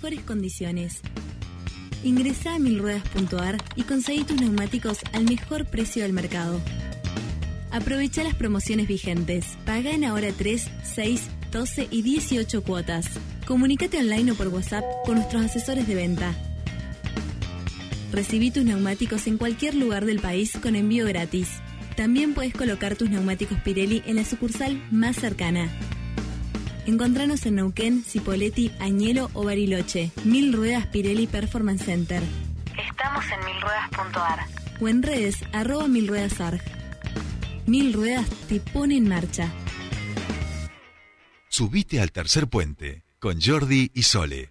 mejores 0.00 0.24
condiciones. 0.24 1.02
Ingresa 2.02 2.54
a 2.54 2.58
milruedas.ar 2.58 3.58
y 3.76 3.82
conseguí 3.82 4.24
tus 4.24 4.40
neumáticos 4.40 5.00
al 5.12 5.24
mejor 5.24 5.66
precio 5.66 6.04
del 6.04 6.14
mercado. 6.14 6.58
Aprovecha 7.70 8.24
las 8.24 8.34
promociones 8.34 8.88
vigentes. 8.88 9.58
Paga 9.66 9.90
en 9.90 10.04
ahora 10.04 10.28
3, 10.32 10.70
6, 10.94 11.28
12 11.52 11.88
y 11.90 12.00
18 12.00 12.62
cuotas. 12.62 13.10
Comunícate 13.46 13.98
online 13.98 14.32
o 14.32 14.34
por 14.36 14.48
WhatsApp 14.48 14.84
con 15.04 15.16
nuestros 15.16 15.44
asesores 15.44 15.86
de 15.86 15.94
venta. 15.94 16.34
Recibí 18.10 18.50
tus 18.50 18.64
neumáticos 18.64 19.26
en 19.26 19.36
cualquier 19.36 19.74
lugar 19.74 20.06
del 20.06 20.20
país 20.20 20.56
con 20.62 20.76
envío 20.76 21.04
gratis. 21.04 21.48
También 21.94 22.32
puedes 22.32 22.54
colocar 22.54 22.96
tus 22.96 23.10
neumáticos 23.10 23.58
Pirelli 23.60 24.02
en 24.06 24.16
la 24.16 24.24
sucursal 24.24 24.82
más 24.90 25.16
cercana. 25.16 25.68
Encontranos 26.86 27.44
en 27.46 27.56
Neuquén, 27.56 28.04
Cipolletti, 28.04 28.72
Añelo 28.80 29.30
o 29.34 29.44
Bariloche. 29.44 30.10
Mil 30.24 30.52
Ruedas 30.52 30.86
Pirelli 30.86 31.26
Performance 31.26 31.84
Center. 31.84 32.22
Estamos 32.90 33.24
en 33.26 33.44
milruedas.ar 33.44 34.46
o 34.80 34.88
en 34.88 35.02
redes 35.02 35.36
arroba 35.52 35.88
milruedasarg. 35.88 36.60
Mil 37.66 37.92
Ruedas 37.92 38.28
te 38.48 38.60
pone 38.60 38.96
en 38.96 39.08
marcha. 39.08 39.52
Subite 41.48 42.00
al 42.00 42.12
tercer 42.12 42.48
puente 42.48 43.04
con 43.18 43.40
Jordi 43.40 43.90
y 43.94 44.04
Sole. 44.04 44.50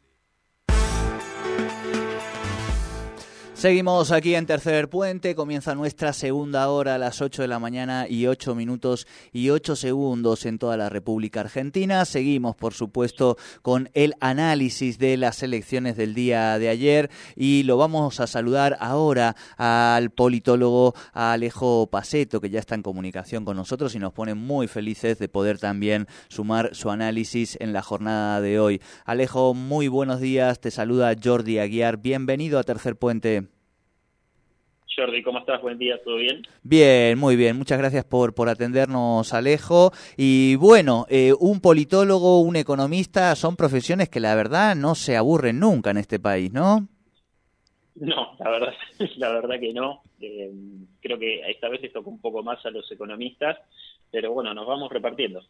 Seguimos 3.60 4.14
aquí 4.14 4.36
en 4.36 4.46
Tercer 4.46 4.90
Puente, 4.90 5.36
comienza 5.36 5.76
nuestra 5.76 6.14
segunda 6.14 6.70
hora 6.70 6.96
a 6.96 6.98
las 6.98 7.22
8 7.22 7.42
de 7.42 7.50
la 7.50 7.60
mañana 7.60 8.08
y 8.08 8.26
8 8.26 8.56
minutos 8.56 9.06
y 9.34 9.50
8 9.50 9.76
segundos 9.76 10.46
en 10.46 10.58
toda 10.58 10.78
la 10.78 10.88
República 10.88 11.42
Argentina. 11.42 12.06
Seguimos, 12.06 12.56
por 12.56 12.74
supuesto, 12.74 13.36
con 13.62 13.90
el 13.96 14.14
análisis 14.22 14.98
de 14.98 15.18
las 15.18 15.44
elecciones 15.44 15.98
del 15.98 16.14
día 16.14 16.58
de 16.58 16.70
ayer 16.70 17.12
y 17.36 17.64
lo 17.64 17.76
vamos 17.76 18.22
a 18.22 18.28
saludar 18.28 18.78
ahora 18.80 19.36
al 19.58 20.10
politólogo 20.12 20.96
Alejo 21.12 21.88
Paceto, 21.92 22.40
que 22.40 22.50
ya 22.50 22.62
está 22.62 22.76
en 22.76 22.82
comunicación 22.82 23.44
con 23.44 23.58
nosotros 23.58 23.94
y 23.94 24.00
nos 24.00 24.14
pone 24.14 24.36
muy 24.36 24.70
felices 24.70 25.20
de 25.20 25.28
poder 25.28 25.60
también 25.60 26.08
sumar 26.30 26.76
su 26.76 26.92
análisis 26.92 27.58
en 27.60 27.74
la 27.74 27.82
jornada 27.82 28.40
de 28.40 28.58
hoy. 28.58 28.82
Alejo, 29.04 29.54
muy 29.54 29.90
buenos 29.90 30.22
días, 30.22 30.62
te 30.62 30.72
saluda 30.72 31.14
Jordi 31.22 31.60
Aguiar, 31.60 31.98
bienvenido 31.98 32.58
a 32.58 32.64
Tercer 32.64 32.96
Puente. 32.96 33.49
Jordi, 34.96 35.22
¿cómo 35.22 35.40
estás? 35.40 35.62
Buen 35.62 35.78
día, 35.78 36.02
¿todo 36.04 36.18
bien? 36.18 36.42
Bien, 36.64 37.18
muy 37.18 37.36
bien. 37.36 37.58
Muchas 37.58 37.78
gracias 37.78 38.04
por, 38.06 38.34
por 38.34 38.50
atendernos, 38.50 39.34
Alejo. 39.34 39.92
Y 40.18 40.56
bueno, 40.56 41.06
eh, 41.10 41.34
un 41.40 41.62
politólogo, 41.62 42.42
un 42.42 42.56
economista, 42.56 43.36
son 43.36 43.56
profesiones 43.56 44.10
que 44.10 44.20
la 44.20 44.36
verdad 44.36 44.76
no 44.76 44.96
se 44.96 45.16
aburren 45.16 45.60
nunca 45.60 45.92
en 45.92 45.98
este 45.98 46.20
país, 46.20 46.52
¿no? 46.52 46.88
No, 47.96 48.36
la 48.40 48.50
verdad, 48.50 48.74
la 49.18 49.30
verdad 49.30 49.60
que 49.60 49.74
no. 49.74 50.02
Eh, 50.22 50.52
creo 51.02 51.20
que 51.20 51.50
esta 51.50 51.70
vez 51.70 51.82
le 51.82 51.90
tocó 51.90 52.10
un 52.10 52.20
poco 52.20 52.42
más 52.44 52.66
a 52.66 52.72
los 52.72 52.92
economistas, 52.92 53.58
pero 54.12 54.34
bueno, 54.34 54.54
nos 54.54 54.66
vamos 54.66 54.92
repartiendo. 54.92 55.42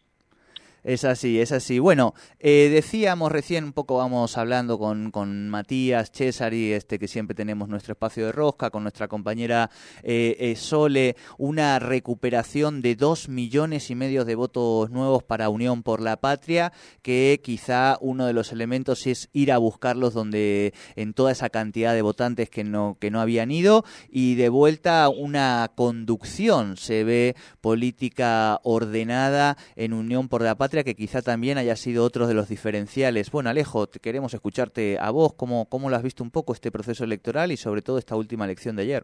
Es 0.84 1.04
así, 1.04 1.42
es 1.42 1.52
así. 1.52 1.78
Bueno, 1.80 2.14
eh, 2.40 2.70
decíamos 2.72 3.34
recién, 3.34 3.66
un 3.66 3.74
poco 3.74 3.98
vamos 3.98 4.38
hablando 4.38 4.80
con, 4.80 5.12
con 5.12 5.50
Matías 5.50 6.10
Cesari, 6.12 6.72
este, 6.72 6.98
que 6.98 7.10
siempre 7.10 7.36
tenemos 7.36 7.68
nuestro 7.68 7.92
espacio 7.92 8.26
de 8.26 8.32
rosca, 8.32 8.70
con 8.70 8.84
nuestra 8.84 9.10
compañera 9.10 9.70
eh, 10.04 10.38
eh, 10.40 10.56
Sole, 10.56 11.18
una 11.38 11.80
recuperación 11.80 12.82
de 12.82 12.96
dos 12.96 13.28
millones 13.28 13.90
y 13.90 13.96
medio 13.96 14.24
de 14.24 14.36
votos 14.36 14.90
nuevos 14.90 15.22
para 15.22 15.50
Unión 15.50 15.84
por 15.84 16.00
la 16.00 16.16
Patria, 16.16 16.72
que 17.02 17.42
quizá 17.44 17.98
uno 18.00 18.26
de 18.26 18.34
los 18.34 18.54
elementos 18.54 19.06
es 19.06 19.28
ir 19.34 19.52
a 19.52 19.58
buscarlos 19.58 20.14
donde 20.14 20.74
en 20.96 21.14
toda 21.14 21.34
esa 21.34 21.50
cantidad 21.50 21.94
de 21.94 22.02
votantes 22.02 22.50
que 22.50 22.64
no, 22.64 22.96
que 23.02 23.12
no 23.12 23.20
habían 23.20 23.52
ido, 23.52 23.84
y 24.10 24.36
de 24.36 24.48
vuelta 24.48 25.10
una 25.10 25.72
conducción, 25.76 26.78
se 26.78 27.04
ve 27.04 27.36
política 27.60 28.62
ordenada 28.64 29.58
en 29.76 29.92
Unión 29.92 30.30
por 30.30 30.42
la 30.42 30.56
Patria 30.56 30.69
que 30.70 30.96
quizá 30.96 31.22
también 31.22 31.58
haya 31.58 31.76
sido 31.76 32.04
otro 32.04 32.28
de 32.28 32.34
los 32.34 32.48
diferenciales. 32.48 33.32
Bueno, 33.32 33.50
Alejo, 33.50 33.88
queremos 34.02 34.34
escucharte 34.34 34.98
a 35.00 35.12
vos, 35.12 35.34
¿cómo, 35.34 35.68
cómo 35.68 35.90
lo 35.90 35.96
has 35.96 36.04
visto 36.04 36.24
un 36.24 36.32
poco 36.32 36.54
este 36.54 36.72
proceso 36.72 37.04
electoral 37.04 37.52
y 37.52 37.58
sobre 37.58 37.82
todo 37.82 37.98
esta 37.98 38.16
última 38.16 38.46
elección 38.46 38.76
de 38.76 38.84
ayer? 38.84 39.04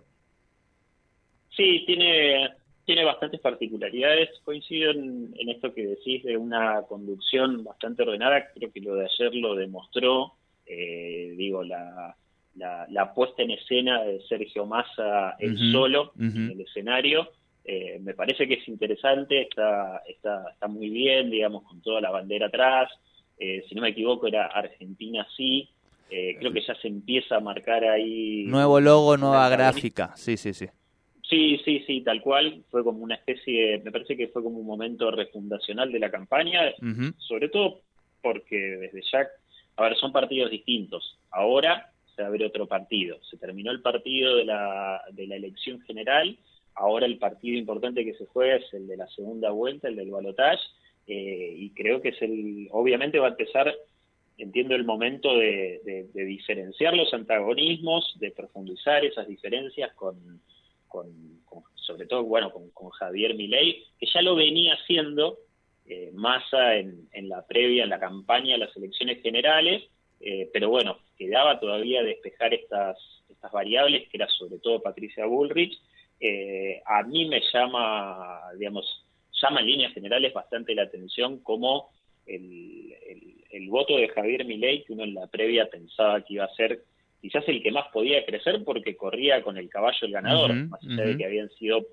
Sí, 1.50 1.84
tiene, 1.86 2.50
tiene 2.86 3.04
bastantes 3.04 3.40
particularidades. 3.42 4.30
Coincido 4.44 4.92
en, 4.92 5.34
esto 5.48 5.74
que 5.74 5.88
decís 5.88 6.24
de 6.24 6.38
una 6.38 6.84
conducción 6.88 7.64
bastante 7.64 8.04
ordenada. 8.04 8.52
Creo 8.54 8.72
que 8.72 8.82
lo 8.82 8.96
de 8.96 9.06
ayer 9.06 9.34
lo 9.36 9.56
demostró. 9.56 10.34
Eh, 10.66 11.34
digo, 11.38 11.64
la, 11.64 12.16
la, 12.56 13.14
puesta 13.14 13.44
en 13.44 13.52
escena 13.52 14.04
de 14.04 14.22
Sergio 14.28 14.66
Massa 14.66 15.36
él 15.40 15.58
solo 15.72 16.14
en 16.20 16.52
el 16.52 16.62
escenario 16.62 17.30
eh, 17.68 18.00
me 18.00 18.14
parece 18.14 18.48
que 18.48 18.56
es 18.56 18.68
interesante, 18.68 19.42
está, 19.42 20.04
está, 20.08 20.46
está 20.54 20.68
muy 20.68 20.90
bien, 20.90 21.32
digamos, 21.32 21.64
con 21.64 21.82
toda 21.82 22.00
la 22.00 22.12
bandera 22.12 22.48
atrás. 22.48 22.92
Eh, 23.40 23.66
si 23.68 23.74
no 23.74 23.82
me 23.82 23.90
equivoco, 23.90 24.28
era 24.28 24.46
Argentina 24.46 25.26
sí. 25.36 25.68
Eh, 26.12 26.36
creo 26.38 26.54
que 26.54 26.62
ya 26.62 26.76
se 26.76 26.88
empieza 26.88 27.38
a 27.38 27.40
marcar 27.40 27.84
ahí. 27.84 28.44
Nuevo 28.46 28.80
logo, 28.80 29.18
nueva 29.18 29.50
gráfica. 29.50 30.12
Sí, 30.16 30.38
sí, 30.38 30.54
sí. 30.54 30.68
Sí, 31.28 31.60
sí, 31.66 31.84
sí, 31.88 32.02
tal 32.02 32.22
cual. 32.22 32.64
Fue 32.70 32.84
como 32.84 33.00
una 33.00 33.16
especie, 33.16 33.82
me 33.84 33.92
parece 33.92 34.16
que 34.16 34.28
fue 34.28 34.44
como 34.44 34.60
un 34.60 34.68
momento 34.68 35.10
refundacional 35.10 35.92
de 35.92 36.00
la 36.00 36.12
campaña, 36.12 36.72
sobre 37.18 37.50
todo 37.50 37.82
porque 38.22 38.56
desde 38.56 39.02
ya, 39.12 39.28
a 39.78 39.84
ver, 39.84 39.98
son 39.98 40.12
partidos 40.12 40.52
distintos. 40.52 41.18
Ahora 41.32 41.92
se 42.16 42.22
abre 42.22 42.46
otro 42.46 42.68
partido. 42.68 43.18
Se 43.24 43.38
terminó 43.38 43.72
el 43.72 43.82
partido 43.82 44.36
de 44.36 44.46
la, 44.46 45.02
de 45.12 45.26
la 45.26 45.36
elección 45.36 45.82
general 45.82 46.38
Ahora 46.76 47.06
el 47.06 47.18
partido 47.18 47.58
importante 47.58 48.04
que 48.04 48.16
se 48.16 48.26
juega 48.26 48.58
es 48.58 48.74
el 48.74 48.88
de 48.88 48.98
la 48.98 49.08
segunda 49.08 49.52
vuelta, 49.52 49.88
el 49.88 49.96
del 49.96 50.12
balotage, 50.12 50.62
eh, 51.08 51.54
y 51.58 51.70
creo 51.72 52.02
que 52.02 52.10
es 52.10 52.22
el, 52.22 52.68
obviamente 52.72 53.20
va 53.20 53.28
a 53.28 53.32
empezar, 53.32 53.74
entiendo 54.38 54.76
el 54.76 54.84
momento 54.84 55.38
de, 55.38 56.10
diferenciar 56.14 56.96
los 56.96 57.14
antagonismos, 57.14 58.16
de 58.20 58.32
profundizar 58.32 59.06
esas 59.06 59.28
diferencias 59.28 59.94
con, 59.94 60.42
sobre 61.76 62.08
todo, 62.08 62.24
bueno, 62.24 62.52
con, 62.52 62.90
Javier 62.90 63.36
Milei, 63.36 63.84
que 64.00 64.08
ya 64.14 64.22
lo 64.22 64.36
venía 64.36 64.74
haciendo 64.74 65.38
eh, 65.86 66.12
Massa 66.14 66.76
en, 66.76 67.08
la 67.30 67.46
previa, 67.46 67.84
en 67.84 67.90
la 67.90 68.00
campaña 68.00 68.54
de 68.54 68.60
las 68.60 68.76
elecciones 68.76 69.22
generales, 69.22 69.84
eh, 70.20 70.50
pero 70.52 70.70
bueno, 70.70 70.98
quedaba 71.18 71.60
todavía 71.60 72.04
despejar 72.04 72.54
estas, 72.54 72.98
estas 73.30 73.52
variables, 73.52 74.10
que 74.10 74.18
era 74.18 74.28
sobre 74.30 74.58
todo 74.60 74.82
Patricia 74.82 75.26
Bullrich, 75.26 75.78
eh, 76.28 76.82
a 76.86 77.04
mí 77.04 77.26
me 77.26 77.42
llama, 77.54 78.42
digamos, 78.58 79.06
llama 79.42 79.60
en 79.62 79.68
líneas 79.68 79.94
generales 79.94 80.34
bastante 80.34 80.74
la 80.74 80.84
atención 80.84 81.40
como 81.40 81.90
el, 82.26 82.94
el, 83.52 83.70
voto 83.70 83.98
de 83.98 84.08
Javier 84.10 84.46
Milei, 84.46 84.84
que 84.84 84.94
uno 84.94 85.04
en 85.04 85.14
la 85.14 85.28
previa 85.28 85.70
pensaba 85.70 86.22
que 86.22 86.36
iba 86.36 86.46
a 86.46 86.56
ser 86.56 86.82
quizás 87.22 87.44
el 87.48 87.62
que 87.62 87.72
más 87.72 87.88
podía 87.92 88.26
crecer 88.26 88.64
porque 88.64 88.96
corría 88.96 89.42
con 89.44 89.58
el 89.58 89.70
caballo 89.70 89.98
el 90.02 90.12
ganador, 90.12 90.54
más 90.56 90.84
allá 90.84 91.04
de 91.04 91.18
que 91.18 91.26
habían 91.26 91.50
sido 91.52 91.86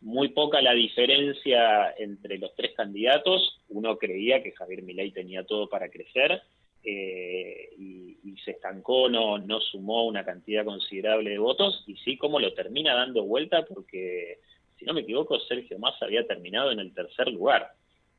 muy 0.00 0.28
poca 0.28 0.60
la 0.60 0.74
diferencia 0.74 1.94
entre 1.98 2.38
los 2.38 2.54
tres 2.54 2.72
candidatos, 2.76 3.60
uno 3.68 3.96
creía 3.96 4.42
que 4.42 4.52
Javier 4.52 4.82
Milei 4.82 5.12
tenía 5.12 5.44
todo 5.44 5.68
para 5.68 5.88
crecer, 5.88 6.42
eh, 6.84 7.70
y, 7.78 8.02
se 8.44 8.50
estancó, 8.50 9.08
no, 9.08 9.38
no 9.38 9.58
sumó 9.60 10.04
una 10.06 10.22
cantidad 10.22 10.66
considerable 10.66 11.30
de 11.30 11.38
votos 11.38 11.82
y 11.86 11.96
sí 11.96 12.18
como 12.18 12.40
lo 12.40 12.52
termina 12.52 12.94
dando 12.94 13.24
vuelta 13.24 13.64
porque, 13.64 14.40
si 14.76 14.84
no 14.84 14.92
me 14.92 15.00
equivoco, 15.00 15.40
Sergio 15.40 15.78
Massa 15.78 16.04
había 16.04 16.26
terminado 16.26 16.70
en 16.70 16.80
el 16.80 16.92
tercer 16.92 17.28
lugar. 17.28 17.70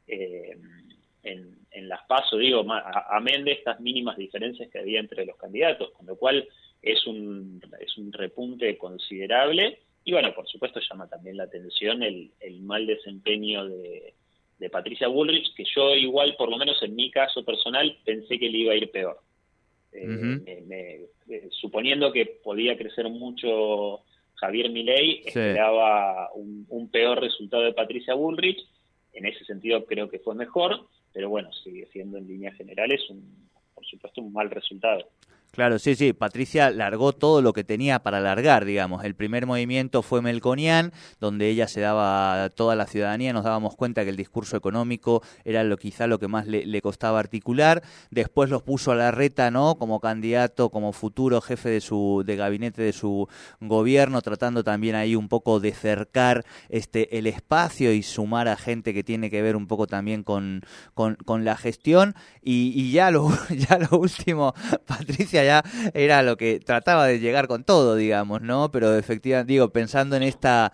Eh, 0.07 0.57
en, 1.21 1.59
en, 1.69 1.89
las 1.89 2.03
pasos, 2.07 2.39
digo, 2.39 2.65
amén 3.11 3.43
de 3.43 3.51
estas 3.51 3.79
mínimas 3.81 4.17
diferencias 4.17 4.69
que 4.71 4.79
había 4.79 4.99
entre 4.99 5.25
los 5.25 5.35
candidatos, 5.37 5.91
con 5.91 6.07
lo 6.07 6.15
cual 6.15 6.47
es 6.81 7.05
un, 7.05 7.61
es 7.79 7.97
un 7.97 8.11
repunte 8.13 8.77
considerable 8.77 9.79
y 10.03 10.11
bueno, 10.11 10.33
por 10.33 10.47
supuesto 10.47 10.79
llama 10.79 11.07
también 11.07 11.37
la 11.37 11.43
atención 11.43 12.01
el 12.01 12.61
mal 12.61 12.87
desempeño 12.87 13.67
de, 13.67 14.15
de 14.57 14.69
Patricia 14.69 15.07
Bullrich, 15.07 15.53
que 15.55 15.65
yo 15.75 15.95
igual, 15.95 16.35
por 16.37 16.49
lo 16.49 16.57
menos 16.57 16.81
en 16.81 16.95
mi 16.95 17.11
caso 17.11 17.43
personal, 17.43 17.97
pensé 18.05 18.39
que 18.39 18.49
le 18.49 18.57
iba 18.59 18.73
a 18.73 18.77
ir 18.77 18.89
peor. 18.91 19.19
Eh, 19.91 21.07
eh, 21.29 21.49
suponiendo 21.51 22.11
que 22.11 22.25
podía 22.43 22.77
crecer 22.77 23.09
mucho 23.09 24.03
Javier 24.35 24.69
Milei, 24.69 25.23
esperaba 25.25 26.29
un, 26.33 26.89
peor 26.91 27.21
resultado 27.21 27.63
de 27.63 27.73
Patricia 27.73 28.13
Bullrich. 28.13 28.59
En 29.13 29.25
ese 29.25 29.45
sentido 29.45 29.85
creo 29.85 30.09
que 30.09 30.19
fue 30.19 30.35
mejor, 30.35 30.87
pero 31.13 31.29
bueno, 31.29 31.51
sigue 31.63 31.87
siendo 31.91 32.17
en 32.17 32.27
líneas 32.27 32.55
generales, 32.57 33.01
un, 33.09 33.49
por 33.73 33.85
supuesto, 33.85 34.21
un 34.21 34.33
mal 34.33 34.49
resultado. 34.49 35.07
Claro, 35.55 35.79
sí, 35.79 35.95
sí. 35.95 36.11
Patricia 36.11 36.69
largó 36.69 37.13
todo 37.13 37.41
lo 37.41 37.53
que 37.53 37.63
tenía 37.63 37.99
para 37.99 38.19
largar, 38.19 38.65
digamos. 38.65 39.05
El 39.05 39.15
primer 39.15 39.45
movimiento 39.45 40.01
fue 40.01 40.21
Melconian, 40.21 40.91
donde 41.21 41.47
ella 41.47 41.69
se 41.69 41.79
daba 41.79 42.43
a 42.43 42.49
toda 42.49 42.75
la 42.75 42.87
ciudadanía, 42.87 43.31
nos 43.31 43.45
dábamos 43.45 43.77
cuenta 43.77 44.03
que 44.03 44.09
el 44.09 44.17
discurso 44.17 44.57
económico 44.57 45.23
era 45.45 45.63
lo 45.63 45.77
quizá 45.77 46.07
lo 46.07 46.19
que 46.19 46.27
más 46.27 46.45
le, 46.45 46.81
costaba 46.81 47.19
articular. 47.19 47.83
Después 48.11 48.49
los 48.49 48.63
puso 48.63 48.91
a 48.91 48.95
la 48.95 49.11
reta, 49.11 49.49
¿no? 49.49 49.75
Como 49.75 50.01
candidato, 50.01 50.69
como 50.71 50.91
futuro 50.91 51.39
jefe 51.39 51.69
de 51.69 51.79
su 51.79 52.23
de 52.25 52.35
gabinete 52.35 52.81
de 52.81 52.91
su 52.91 53.29
gobierno, 53.61 54.21
tratando 54.21 54.61
también 54.61 54.95
ahí 54.95 55.15
un 55.15 55.29
poco 55.29 55.61
de 55.61 55.71
cercar 55.71 56.43
este 56.67 57.17
el 57.17 57.27
espacio 57.27 57.93
y 57.93 58.03
sumar 58.03 58.49
a 58.49 58.57
gente 58.57 58.93
que 58.93 59.05
tiene 59.05 59.29
que 59.29 59.41
ver 59.41 59.55
un 59.55 59.67
poco 59.67 59.87
también 59.87 60.23
con, 60.23 60.63
con, 60.93 61.15
con 61.15 61.45
la 61.45 61.55
gestión. 61.55 62.13
Y, 62.43 62.73
y 62.75 62.91
ya 62.91 63.09
lo 63.09 63.29
ya 63.69 63.79
lo 63.79 63.97
último, 63.97 64.53
Patricia 64.85 65.44
era 65.93 66.21
lo 66.23 66.37
que 66.37 66.59
trataba 66.59 67.07
de 67.07 67.19
llegar 67.19 67.47
con 67.47 67.63
todo, 67.63 67.95
digamos, 67.95 68.41
¿no? 68.41 68.71
Pero 68.71 68.95
efectivamente, 68.95 69.53
digo, 69.53 69.69
pensando 69.69 70.15
en 70.15 70.23
esta 70.23 70.73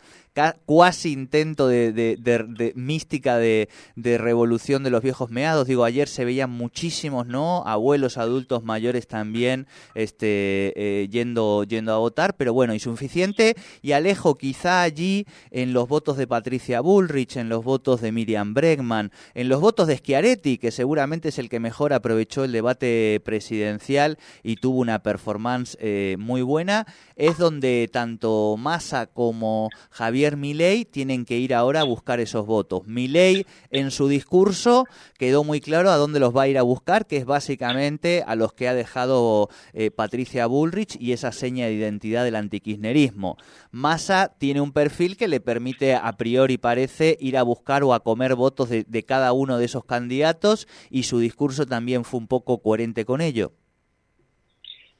cuasi 0.65 1.11
intento 1.11 1.67
de, 1.67 2.73
mística 2.75 3.37
de, 3.37 3.67
revolución 3.95 4.83
de 4.83 4.89
los 4.89 5.03
viejos 5.03 5.29
meados. 5.29 5.67
Digo, 5.67 5.83
ayer 5.83 6.07
se 6.07 6.25
veían 6.25 6.49
muchísimos, 6.49 7.27
¿no? 7.27 7.63
Abuelos, 7.65 8.17
adultos 8.17 8.63
mayores 8.63 9.07
también 9.07 9.67
este, 9.93 10.73
eh, 10.75 11.07
yendo, 11.09 11.63
yendo 11.63 11.93
a 11.93 11.97
votar, 11.97 12.35
pero 12.35 12.53
bueno, 12.53 12.73
insuficiente. 12.73 13.55
Y 13.81 13.91
alejo 13.91 14.35
quizá 14.35 14.81
allí 14.81 15.25
en 15.51 15.73
los 15.73 15.87
votos 15.87 16.17
de 16.17 16.27
Patricia 16.27 16.81
Bullrich, 16.81 17.37
en 17.37 17.49
los 17.49 17.63
votos 17.63 18.01
de 18.01 18.11
Miriam 18.11 18.53
Bregman, 18.53 19.11
en 19.33 19.49
los 19.49 19.59
votos 19.59 19.87
de 19.87 19.97
Schiaretti, 19.97 20.57
que 20.57 20.71
seguramente 20.71 21.29
es 21.29 21.39
el 21.39 21.49
que 21.49 21.59
mejor 21.59 21.93
aprovechó 21.93 22.43
el 22.43 22.51
debate 22.51 23.21
presidencial 23.25 24.17
y 24.43 24.55
tuvo 24.55 24.79
una 24.79 24.99
performance 24.99 25.77
eh, 25.79 26.15
muy 26.19 26.41
buena, 26.41 26.87
es 27.15 27.37
donde 27.37 27.89
tanto 27.91 28.55
Massa 28.57 29.07
como 29.07 29.69
Javier 29.89 30.20
Javier 30.21 30.37
Milei 30.37 30.85
tienen 30.85 31.25
que 31.25 31.39
ir 31.39 31.51
ahora 31.51 31.81
a 31.81 31.83
buscar 31.83 32.19
esos 32.19 32.45
votos. 32.45 32.85
Milei 32.85 33.47
en 33.71 33.89
su 33.89 34.07
discurso 34.07 34.85
quedó 35.17 35.43
muy 35.43 35.61
claro 35.61 35.89
a 35.89 35.95
dónde 35.95 36.19
los 36.19 36.35
va 36.35 36.43
a 36.43 36.47
ir 36.47 36.59
a 36.59 36.61
buscar, 36.61 37.07
que 37.07 37.17
es 37.17 37.25
básicamente 37.25 38.23
a 38.27 38.35
los 38.35 38.53
que 38.53 38.67
ha 38.67 38.75
dejado 38.75 39.49
eh, 39.73 39.89
Patricia 39.89 40.45
Bullrich 40.45 40.95
y 40.99 41.13
esa 41.13 41.31
seña 41.31 41.65
de 41.65 41.73
identidad 41.73 42.23
del 42.23 42.35
antikirchnerismo. 42.35 43.37
Massa 43.71 44.31
tiene 44.37 44.61
un 44.61 44.73
perfil 44.73 45.17
que 45.17 45.27
le 45.27 45.39
permite 45.39 45.95
a 45.95 46.11
priori 46.17 46.59
parece 46.59 47.17
ir 47.19 47.35
a 47.35 47.41
buscar 47.41 47.83
o 47.83 47.95
a 47.95 48.03
comer 48.03 48.35
votos 48.35 48.69
de, 48.69 49.03
cada 49.03 49.33
uno 49.33 49.57
de 49.57 49.65
esos 49.65 49.85
candidatos 49.85 50.67
y 50.91 51.03
su 51.03 51.17
discurso 51.17 51.65
también 51.65 52.03
fue 52.03 52.19
un 52.19 52.27
poco 52.27 52.61
coherente 52.61 53.05
con 53.05 53.21
ello. 53.21 53.53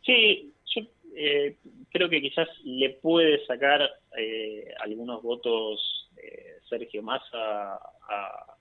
Sí, 0.03 0.51
yo 0.74 0.81
eh, 1.15 1.57
creo 1.91 2.09
que 2.09 2.21
quizás 2.21 2.47
le 2.63 2.89
puede 2.89 3.45
sacar 3.45 3.88
eh, 4.18 4.74
algunos 4.80 5.22
votos 5.22 6.10
eh, 6.18 6.58
Sergio 6.69 7.04
Massa 7.04 7.75
a, 7.75 8.58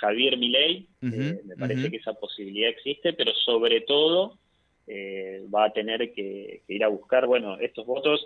Javier 0.00 0.36
Milei. 0.36 0.86
Eh, 1.02 1.40
me 1.44 1.56
parece 1.56 1.90
que 1.90 1.96
esa 1.96 2.14
posibilidad 2.14 2.70
existe, 2.70 3.12
pero 3.12 3.32
sobre 3.34 3.80
todo 3.80 4.38
va 5.52 5.64
a 5.64 5.72
tener 5.72 6.12
que, 6.12 6.62
ir 6.68 6.84
a 6.84 6.88
buscar, 6.88 7.26
bueno, 7.26 7.58
estos 7.58 7.86
votos. 7.86 8.24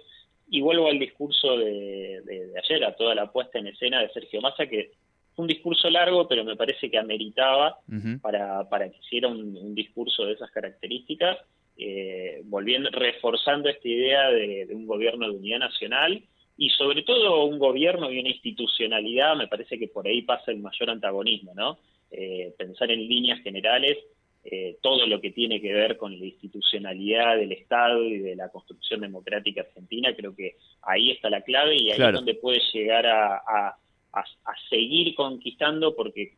Y 0.48 0.60
vuelvo 0.60 0.88
al 0.88 0.98
discurso 0.98 1.56
de, 1.56 2.52
ayer, 2.62 2.84
a 2.84 2.94
toda 2.94 3.14
la 3.14 3.32
puesta 3.32 3.58
en 3.58 3.68
escena 3.68 4.02
de 4.02 4.10
Sergio 4.10 4.42
Massa, 4.42 4.66
que 4.66 4.92
fue 5.34 5.44
un 5.44 5.48
discurso 5.48 5.88
largo, 5.88 6.28
pero 6.28 6.44
me 6.44 6.54
parece 6.54 6.90
que 6.90 6.98
ameritaba 6.98 7.78
para, 8.20 8.68
para 8.68 8.90
que 8.90 8.98
hiciera 8.98 9.28
un 9.28 9.74
discurso 9.74 10.26
de 10.26 10.34
esas 10.34 10.50
características 10.50 11.38
eh, 11.76 12.40
volviendo, 12.44 12.88
reforzando 12.90 13.68
esta 13.68 13.88
idea 13.88 14.30
de, 14.30 14.68
un 14.70 14.86
gobierno 14.86 15.26
de 15.26 15.36
unidad 15.36 15.58
nacional 15.58 16.22
y 16.56 16.70
sobre 16.70 17.02
todo 17.02 17.44
un 17.44 17.58
gobierno 17.58 18.10
y 18.10 18.18
una 18.18 18.30
institucionalidad, 18.30 19.36
me 19.36 19.48
parece 19.48 19.78
que 19.78 19.88
por 19.88 20.06
ahí 20.06 20.22
pasa 20.22 20.52
el 20.52 20.58
mayor 20.58 20.90
antagonismo, 20.90 21.52
¿no? 21.54 21.78
Eh, 22.10 22.54
pensar 22.56 22.90
en 22.90 23.08
líneas 23.08 23.40
generales 23.42 23.98
eh, 24.44 24.76
todo 24.82 25.06
lo 25.06 25.20
que 25.20 25.30
tiene 25.30 25.60
que 25.60 25.72
ver 25.72 25.96
con 25.96 26.18
la 26.18 26.26
institucionalidad 26.26 27.36
del 27.36 27.52
Estado 27.52 28.04
y 28.04 28.18
de 28.18 28.36
la 28.36 28.50
construcción 28.50 29.00
democrática 29.00 29.62
argentina, 29.62 30.14
creo 30.14 30.36
que 30.36 30.56
ahí 30.82 31.10
está 31.10 31.30
la 31.30 31.40
clave 31.40 31.76
y 31.76 31.90
ahí 31.90 32.00
es 32.00 32.12
donde 32.12 32.34
puede 32.34 32.60
llegar 32.72 33.06
a, 33.06 33.76
a 34.12 34.54
seguir 34.68 35.14
conquistando 35.14 35.96
porque 35.96 36.34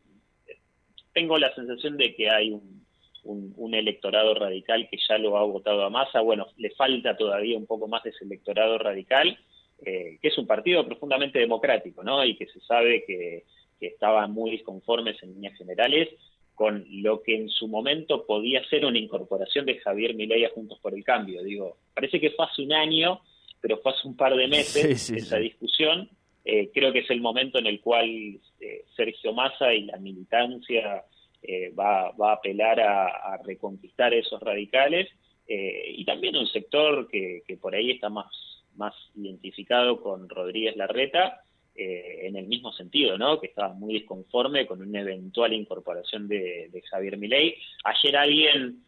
tengo 1.13 1.37
la 1.37 1.53
sensación 1.53 1.97
de 1.97 2.15
que 2.15 2.29
hay 2.29 2.51
un, 2.51 2.85
un, 3.27 3.73
electorado 3.73 4.33
radical 4.33 4.87
que 4.89 4.97
ya 5.07 5.17
lo 5.17 5.37
ha 5.37 5.43
votado 5.43 5.83
a 5.83 5.89
masa. 5.89 6.21
Bueno, 6.21 6.47
le 6.57 6.71
falta 6.71 7.17
todavía 7.17 7.57
un 7.57 7.65
poco 7.65 7.87
más 7.87 8.03
de 8.03 8.11
ese 8.11 8.25
electorado 8.25 8.77
radical, 8.77 9.37
eh, 9.85 10.17
que 10.21 10.27
es 10.27 10.37
un 10.37 10.47
partido 10.47 10.85
profundamente 10.85 11.39
democrático, 11.39 12.03
¿no? 12.03 12.23
Y 12.25 12.35
que 12.35 12.47
se 12.47 12.59
sabe 12.61 13.03
que, 13.05 13.43
estaban 13.79 14.31
muy 14.31 14.49
disconformes 14.49 15.21
en 15.21 15.35
líneas 15.35 15.55
generales 15.55 16.09
con 16.55 16.83
lo 16.89 17.21
que 17.21 17.35
en 17.35 17.47
su 17.47 17.67
momento 17.67 18.25
podía 18.25 18.67
ser 18.69 18.85
una 18.85 18.97
incorporación 18.97 19.67
de 19.67 19.77
Javier 19.77 20.15
Milei 20.15 20.45
a 20.45 20.49
Juntos 20.49 20.79
por 20.81 20.95
el 20.95 21.03
Cambio. 21.03 21.43
Digo, 21.43 21.77
parece 21.93 22.19
que 22.19 22.31
fue 22.31 22.45
hace 22.45 22.63
un 22.63 22.73
año, 22.73 23.21
pero 23.61 23.77
fue 23.77 23.91
hace 23.91 24.07
un 24.07 24.17
par 24.17 24.35
de 24.35 24.47
meses 24.47 25.11
esa 25.11 25.37
discusión. 25.37 26.09
Eh, 26.49 26.71
creo 26.73 26.93
que 26.93 26.99
es 26.99 27.09
el 27.09 27.19
momento 27.19 27.59
en 27.59 27.67
el 27.67 27.81
cual 27.81 28.07
eh, 28.61 28.85
Sergio 28.95 29.33
Massa 29.33 29.73
y 29.73 29.81
la 29.81 29.97
militancia 29.97 31.03
eh, 31.43 31.73
va, 31.77 32.11
va, 32.11 32.29
a 32.29 32.35
apelar 32.35 32.79
a, 32.79 33.37
reconquistar 33.43 34.13
esos 34.13 34.41
radicales 34.41 35.09
y 35.49 36.03
también 36.03 36.35
un 36.35 36.47
sector 36.47 37.07
que, 37.09 37.41
por 37.61 37.73
ahí 37.73 37.91
está 37.91 38.09
más, 38.09 38.27
más 38.77 38.93
identificado 39.15 40.01
con 40.01 40.29
Rodríguez 40.29 40.75
Larreta 40.75 41.41
eh, 41.75 42.21
en 42.23 42.35
el 42.35 42.47
mismo 42.47 42.71
sentido, 42.73 43.17
¿no? 43.17 43.39
que 43.39 43.47
estaba 43.47 43.73
muy 43.73 43.93
disconforme 43.93 44.65
con 44.65 44.81
una 44.81 45.01
eventual 45.01 45.53
incorporación 45.53 46.27
de, 46.27 46.83
Javier 46.89 47.17
Milei. 47.17 47.55
Ayer 47.83 48.15
alguien, 48.15 48.83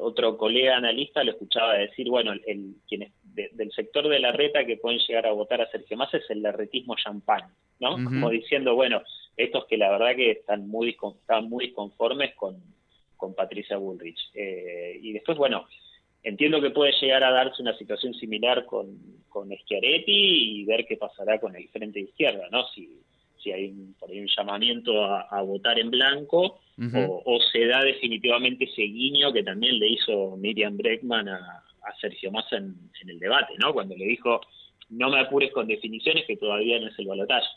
otro 0.00 0.36
colega 0.36 0.76
analista, 0.76 1.24
lo 1.24 1.32
escuchaba 1.32 1.74
decir, 1.74 2.08
bueno, 2.08 2.32
el, 2.32 2.74
quien 2.86 3.12
del 3.52 3.72
sector 3.72 4.08
de 4.08 4.18
Larreta 4.18 4.64
que 4.64 4.76
pueden 4.76 5.00
llegar 5.00 5.26
a 5.26 5.32
votar 5.32 5.60
a 5.60 5.70
Sergio 5.70 5.96
Massa 5.96 6.16
es 6.16 6.30
el 6.30 6.42
larretismo 6.42 6.96
champán, 6.96 7.42
¿no? 7.78 7.92
Como 7.92 8.30
diciendo, 8.30 8.74
bueno, 8.74 9.02
estos 9.36 9.66
que 9.66 9.76
la 9.76 9.90
verdad 9.90 10.16
que 10.16 10.32
están 10.32 10.68
muy, 10.68 10.96
están 11.20 11.48
muy 11.48 11.72
conformes 11.72 12.34
con, 12.34 12.56
con 13.16 13.34
Patricia 13.34 13.76
Bullrich. 13.76 14.30
Eh, 14.34 14.98
y 15.00 15.12
después, 15.12 15.38
bueno, 15.38 15.66
entiendo 16.22 16.60
que 16.60 16.70
puede 16.70 16.92
llegar 17.00 17.24
a 17.24 17.30
darse 17.30 17.62
una 17.62 17.76
situación 17.76 18.14
similar 18.14 18.64
con, 18.66 18.98
con 19.28 19.48
Schiaretti 19.50 20.60
y 20.60 20.64
ver 20.64 20.86
qué 20.86 20.96
pasará 20.96 21.38
con 21.40 21.54
el 21.56 21.68
frente 21.68 22.00
de 22.00 22.06
izquierda, 22.06 22.48
¿no? 22.50 22.66
Si, 22.68 23.00
si 23.42 23.52
hay 23.52 23.68
un, 23.68 23.94
por 23.98 24.10
ahí 24.10 24.20
un 24.20 24.28
llamamiento 24.36 25.04
a, 25.04 25.42
votar 25.42 25.78
en 25.78 25.90
blanco 25.90 26.60
o, 27.24 27.40
se 27.52 27.66
da 27.66 27.82
definitivamente 27.82 28.64
ese 28.64 28.82
guiño 28.82 29.32
que 29.32 29.42
también 29.42 29.78
le 29.78 29.88
hizo 29.88 30.36
Miriam 30.36 30.76
Breckman 30.76 31.28
a, 31.28 31.64
Sergio 32.00 32.30
Massa 32.30 32.58
en, 32.58 32.74
en, 33.00 33.08
el 33.08 33.18
debate, 33.18 33.54
¿no? 33.58 33.72
Cuando 33.72 33.96
le 33.96 34.04
dijo, 34.04 34.42
no 34.90 35.08
me 35.08 35.20
apures 35.20 35.50
con 35.52 35.66
definiciones 35.66 36.26
que 36.26 36.36
todavía 36.36 36.78
no 36.78 36.88
es 36.88 36.98
el 36.98 37.06
balotaje. 37.06 37.48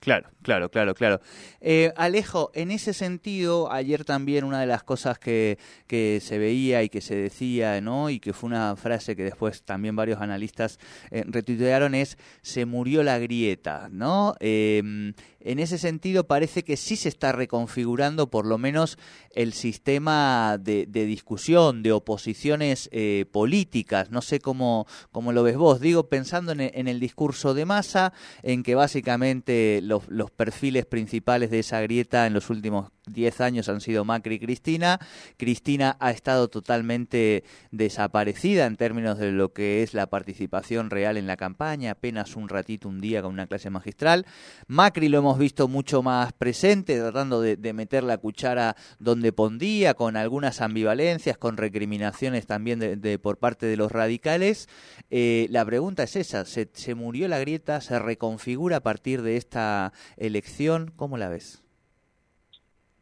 Claro, 0.00 0.28
claro, 0.42 0.70
claro, 0.70 0.94
claro. 0.94 1.20
Eh, 1.60 1.92
Alejo, 1.96 2.50
en 2.54 2.70
ese 2.70 2.92
sentido, 2.92 3.72
ayer 3.72 4.04
también 4.04 4.44
una 4.44 4.60
de 4.60 4.66
las 4.66 4.82
cosas 4.84 5.18
que, 5.18 5.58
que, 5.86 6.20
se 6.22 6.38
veía 6.38 6.82
y 6.82 6.90
que 6.90 7.00
se 7.00 7.16
decía, 7.16 7.80
¿no? 7.80 8.10
Y 8.10 8.20
que 8.20 8.34
fue 8.34 8.48
una 8.48 8.76
frase 8.76 9.16
que 9.16 9.24
después 9.24 9.62
también 9.62 9.96
varios 9.96 10.20
analistas 10.20 10.78
eh, 11.10 11.24
retuitearon 11.26 11.94
es 11.94 12.18
se 12.42 12.66
murió 12.66 13.02
la 13.02 13.18
grieta, 13.18 13.88
¿no? 13.90 14.34
Em, 14.40 15.14
en 15.40 15.60
ese 15.60 15.78
sentido 15.78 16.26
parece 16.26 16.64
que 16.64 16.76
sí 16.76 16.96
se 16.96 17.08
está 17.08 17.30
reconfigurando 17.30 18.28
por 18.30 18.46
lo 18.46 18.58
menos 18.58 18.98
el 19.32 19.52
sistema 19.52 20.58
de, 20.58 20.86
discusión, 20.86 21.84
de 21.84 21.92
oposiciones 21.92 22.88
eh, 22.92 23.26
políticas. 23.30 24.10
No 24.10 24.22
sé 24.22 24.40
cómo, 24.40 24.86
cómo, 25.12 25.32
lo 25.32 25.44
ves 25.44 25.56
vos. 25.56 25.80
Digo, 25.80 26.08
pensando 26.08 26.52
en, 26.52 26.88
el 26.88 26.98
discurso 26.98 27.54
de 27.54 27.64
masa, 27.64 28.12
en 28.42 28.64
que 28.64 28.74
básicamente 28.74 29.80
los, 29.86 30.08
los 30.08 30.30
perfiles 30.30 30.86
principales 30.86 31.50
de 31.50 31.60
esa 31.60 31.80
grieta 31.80 32.26
en 32.26 32.34
los 32.34 32.50
últimos 32.50 32.90
10 33.06 33.40
años 33.40 33.68
han 33.68 33.80
sido 33.80 34.04
Macri 34.04 34.36
y 34.36 34.38
Cristina. 34.40 34.98
Cristina 35.36 35.96
ha 36.00 36.10
estado 36.10 36.48
totalmente 36.48 37.44
desaparecida 37.70 38.66
en 38.66 38.76
términos 38.76 39.18
de 39.18 39.32
lo 39.32 39.52
que 39.52 39.82
es 39.82 39.94
la 39.94 40.08
participación 40.08 40.90
real 40.90 41.16
en 41.16 41.26
la 41.26 41.36
campaña, 41.36 41.92
apenas 41.92 42.36
un 42.36 42.48
ratito, 42.48 42.88
un 42.88 43.00
día 43.00 43.22
con 43.22 43.32
una 43.32 43.46
clase 43.46 43.70
magistral. 43.70 44.26
Macri 44.66 45.08
lo 45.08 45.18
hemos 45.18 45.38
visto 45.38 45.68
mucho 45.68 46.02
más 46.02 46.32
presente, 46.32 46.98
tratando 46.98 47.40
de, 47.40 47.56
meter 47.76 48.04
la 48.04 48.16
cuchara 48.16 48.74
donde 48.98 49.32
pondía, 49.32 49.94
con 49.94 50.16
algunas 50.16 50.60
ambivalencias, 50.60 51.36
con 51.36 51.56
recriminaciones 51.56 52.46
también 52.46 52.78
de, 52.78 53.18
por 53.18 53.38
parte 53.38 53.66
de 53.66 53.76
los 53.76 53.92
radicales. 53.92 54.68
Eh, 55.10 55.46
la 55.50 55.64
pregunta 55.64 56.04
es 56.04 56.16
esa, 56.16 56.44
¿se, 56.44 56.68
¿se 56.72 56.94
murió 56.94 57.28
la 57.28 57.38
grieta? 57.38 57.80
¿Se 57.80 57.98
reconfigura 57.98 58.78
a 58.78 58.82
partir 58.82 59.22
de 59.22 59.36
esta 59.76 59.92
elección? 60.16 60.92
¿Cómo 60.96 61.16
la 61.18 61.28
ves? 61.28 61.62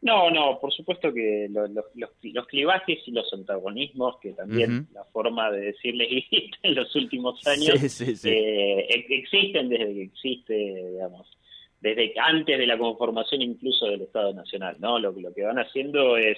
No, 0.01 0.29
no, 0.29 0.59
por 0.59 0.71
supuesto 0.71 1.11
que 1.11 1.47
los, 1.49 1.69
los, 1.95 2.47
clivajes 2.47 2.99
y 3.07 3.11
los 3.11 3.33
antagonismos, 3.33 4.19
que 4.21 4.33
también 4.33 4.87
la 4.93 5.03
forma 5.05 5.49
de 5.49 5.61
decirles 5.61 6.25
en 6.63 6.75
los 6.75 6.95
últimos 6.95 7.45
años, 7.47 8.01
eh, 8.25 8.87
existen 9.09 9.69
desde 9.69 9.93
que 9.93 10.03
existe, 10.03 10.53
digamos, 10.53 11.27
desde 11.81 12.13
antes 12.19 12.57
de 12.57 12.67
la 12.67 12.77
conformación 12.77 13.41
incluso 13.41 13.87
del 13.87 14.03
Estado 14.03 14.31
Nacional, 14.33 14.75
¿no? 14.79 14.99
Lo, 14.99 15.11
lo 15.11 15.33
que 15.33 15.43
van 15.43 15.57
haciendo 15.57 16.17
es, 16.17 16.37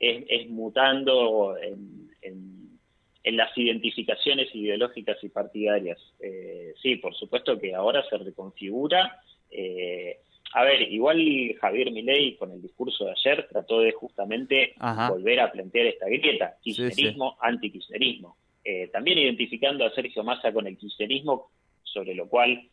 es, 0.00 0.48
mutando 0.48 1.54
en, 1.60 2.08
en, 2.22 3.36
las 3.36 3.56
identificaciones 3.58 4.54
ideológicas 4.54 5.18
y 5.22 5.28
partidarias. 5.28 5.98
Eh, 6.18 6.72
sí, 6.80 6.96
por 6.96 7.14
supuesto 7.14 7.58
que 7.58 7.74
ahora 7.74 8.02
se 8.08 8.16
reconfigura. 8.16 9.20
Eh, 9.52 10.18
a 10.54 10.64
ver, 10.64 10.82
igual 10.92 11.18
Javier 11.60 11.90
Milei 11.92 12.36
con 12.36 12.52
el 12.52 12.60
discurso 12.60 13.06
de 13.06 13.12
ayer 13.12 13.46
trató 13.48 13.80
de 13.80 13.92
justamente 13.92 14.74
volver 15.08 15.40
a 15.40 15.50
plantear 15.50 15.86
esta 15.86 16.06
grieta, 16.06 16.56
kirchnerismo, 16.60 17.38
anti-kirchnerismo. 17.40 18.36
Eh, 18.64 18.88
también 18.88 19.18
identificando 19.18 19.84
a 19.84 19.94
Sergio 19.94 20.22
Massa 20.22 20.52
con 20.52 20.66
el 20.66 20.76
kirchnerismo, 20.76 21.50
sobre 21.82 22.14
lo 22.14 22.28
cual 22.28 22.68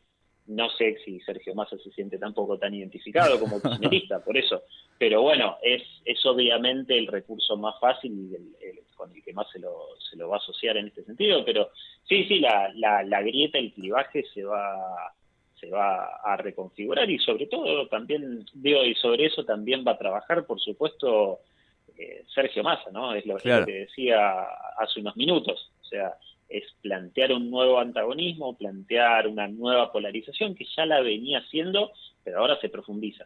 no 0.48 0.70
sé 0.72 0.98
si 1.06 1.20
Sergio 1.22 1.56
Massa 1.56 1.78
se 1.78 1.92
siente 1.92 2.18
tampoco 2.18 2.58
tan 2.58 2.74
identificado 2.74 3.40
como 3.40 3.62
kirchnerista, 3.62 4.24
por 4.24 4.38
eso. 4.38 4.64
Pero 4.98 5.22
bueno, 5.22 5.58
es, 5.62 5.84
es 6.04 6.26
obviamente 6.26 6.98
el 6.98 7.08
recurso 7.08 7.56
más 7.56 7.80
fácil 7.80 8.12
y 8.12 8.96
con 8.96 9.16
el 9.16 9.24
que 9.24 9.32
más 9.32 9.50
se 9.52 9.60
lo, 9.60 9.96
se 10.10 10.18
lo 10.18 10.28
va 10.28 10.36
a 10.36 10.40
asociar 10.40 10.76
en 10.76 10.88
este 10.88 11.06
sentido. 11.06 11.46
Pero 11.46 11.70
sí, 12.04 12.26
sí, 12.26 12.40
la, 12.40 12.74
la, 12.76 13.04
la 13.04 13.22
grieta, 13.22 13.58
el 13.58 13.72
clivaje 13.72 14.26
se 14.34 14.44
va 14.44 15.14
se 15.60 15.70
va 15.70 16.20
a 16.24 16.38
reconfigurar 16.38 17.10
y 17.10 17.20
sobre 17.20 17.48
todo 17.48 17.88
también, 17.88 18.46
digo, 18.54 18.84
y 18.84 18.96
sobre 18.96 19.25
eso 19.25 19.44
también 19.44 19.84
va 19.86 19.92
a 19.94 19.98
trabajar, 19.98 20.46
por 20.46 20.60
supuesto, 20.60 21.39
eh, 21.98 22.24
Sergio 22.34 22.63
Massa, 22.63 22.92
¿no? 22.92 23.13
Es 23.13 23.25
lo, 23.25 23.38
que 23.38 23.50
decía 23.66 24.44
hace 24.78 25.00
unos 25.01 25.16
minutos, 25.18 25.72
o 25.82 25.86
sea, 25.86 26.16
es 26.48 26.63
plantear 26.82 27.34
un 27.34 27.51
nuevo 27.51 27.80
antagonismo, 27.80 28.58
plantear 28.58 29.28
una 29.28 29.48
nueva 29.48 29.92
polarización 29.92 30.56
que 30.56 30.66
ya 30.75 30.86
la 30.86 31.01
venía 31.01 31.39
haciendo, 31.39 31.92
pero 32.24 32.39
ahora 32.39 32.60
se 32.60 32.70
profundiza. 32.70 33.25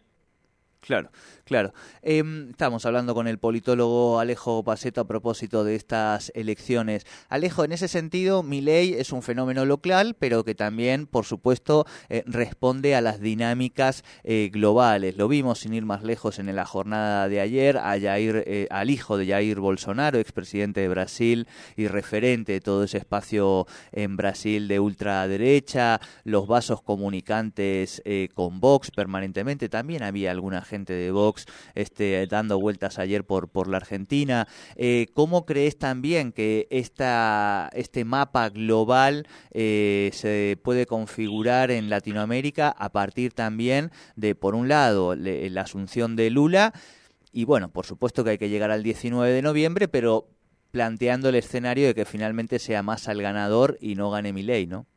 Claro, 0.86 1.12
claro. 1.46 1.74
Em, 2.02 2.50
estamos 2.50 2.86
hablando 2.86 3.16
con 3.16 3.30
el 3.30 3.38
politólogo 3.38 4.20
Alejo 4.20 4.66
Paceto 4.66 5.00
a 5.00 5.08
propósito 5.08 5.64
de 5.64 5.76
estas 5.76 6.30
elecciones. 6.36 7.06
Alejo, 7.30 7.64
en 7.64 7.72
ese 7.72 7.88
sentido, 7.88 8.44
mi 8.44 8.60
ley 8.60 8.94
es 8.94 9.14
un 9.14 9.22
fenómeno 9.22 9.64
local, 9.64 10.18
pero 10.20 10.44
que 10.44 10.56
también, 10.56 11.08
por 11.08 11.24
supuesto, 11.24 11.86
eh, 12.10 12.26
responde 12.26 12.96
a 12.96 13.02
las 13.02 13.22
dinámicas 13.22 14.04
eh, 14.26 14.50
globales. 14.52 15.16
Lo 15.16 15.30
vimos 15.30 15.60
sin 15.60 15.74
ir 15.74 15.86
más 15.86 16.04
lejos 16.04 16.38
en 16.38 16.54
la 16.54 16.66
jornada 16.66 17.30
de 17.30 17.40
ayer, 17.40 17.78
a 17.78 17.96
eh, 17.96 18.68
al 18.70 18.90
hijo 18.90 19.16
de 19.16 19.28
Jair 19.28 19.62
Bolsonaro, 19.62 20.20
expresidente 20.20 20.82
de 20.82 20.90
Brasil 20.90 21.48
y 21.78 21.88
referente 21.88 22.52
de 22.52 22.60
todo 22.60 22.84
ese 22.84 22.98
espacio 22.98 23.68
en 23.94 24.18
Brasil 24.18 24.68
de 24.68 24.82
ultraderecha, 24.82 26.02
los 26.26 26.46
vasos 26.46 26.82
comunicantes 26.82 28.04
con 28.34 28.60
Vox 28.60 28.92
permanentemente. 28.92 29.70
También 29.70 30.04
había 30.04 30.32
alguna 30.32 30.62
gente 30.74 30.94
de 30.94 31.12
Vox 31.12 31.46
este, 31.76 32.26
dando 32.26 32.60
vueltas 32.60 32.98
ayer 32.98 33.24
por, 33.26 33.50
por 33.50 33.68
la 33.68 33.78
Argentina. 33.78 34.48
Eh, 34.76 35.06
¿Cómo 35.14 35.46
crees 35.46 35.78
también 35.78 36.32
que 36.32 36.68
esta, 36.72 37.70
este 37.74 38.06
mapa 38.06 38.50
global 38.50 39.28
eh, 39.52 40.10
se 40.14 40.58
puede 40.64 40.88
configurar 40.88 41.70
en 41.70 41.92
Latinoamérica 41.92 42.70
a 42.70 42.92
partir 42.92 43.34
también 43.34 43.92
de, 44.16 44.34
por 44.34 44.56
un 44.56 44.68
lado, 44.68 45.16
la 45.16 45.62
asunción 45.62 46.16
de 46.16 46.32
Lula? 46.32 46.74
Y 47.32 47.46
bueno, 47.46 47.70
por 47.70 47.86
supuesto 47.86 48.24
que 48.24 48.32
hay 48.32 48.38
que 48.40 48.50
llegar 48.50 48.72
al 48.72 48.82
19 48.82 49.32
de 49.32 49.42
noviembre, 49.44 49.88
pero 49.88 50.28
planteando 50.72 51.30
el 51.30 51.36
escenario 51.36 51.86
de 51.86 51.94
que 51.94 52.06
finalmente 52.06 52.58
sea 52.58 52.82
más 52.82 53.08
al 53.08 53.22
ganador 53.22 53.78
y 53.80 53.94
no 53.94 54.10
gane 54.10 54.34
mi 54.34 54.42
ley, 54.42 54.66
¿no? 54.66 54.88